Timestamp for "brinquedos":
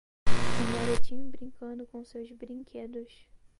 2.31-3.27